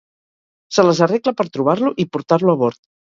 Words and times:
Se 0.77 0.85
les 0.87 1.01
arregla 1.05 1.33
per 1.41 1.45
trobar-lo 1.57 1.91
i 2.05 2.07
portar-lo 2.17 2.57
a 2.57 2.59
bord. 2.63 2.81